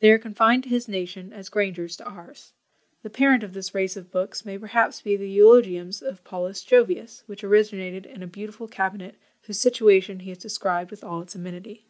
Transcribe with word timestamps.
They 0.00 0.10
are 0.10 0.18
confined 0.18 0.64
to 0.64 0.68
his 0.68 0.88
nation, 0.88 1.32
as 1.32 1.48
Granger's 1.48 1.96
to 1.96 2.04
ours. 2.06 2.52
The 3.02 3.08
parent 3.08 3.42
of 3.42 3.54
this 3.54 3.74
race 3.74 3.96
of 3.96 4.10
books 4.10 4.44
may 4.44 4.58
perhaps 4.58 5.00
be 5.00 5.16
the 5.16 5.26
Eulogiums 5.30 6.02
of 6.02 6.22
Paulus 6.22 6.62
Jovius, 6.62 7.22
which 7.24 7.42
originated 7.42 8.04
in 8.04 8.22
a 8.22 8.26
beautiful 8.26 8.68
CABINET, 8.68 9.14
whose 9.44 9.58
situation 9.58 10.20
he 10.20 10.28
has 10.28 10.36
described 10.36 10.90
with 10.90 11.02
all 11.02 11.22
its 11.22 11.34
amenity. 11.34 11.86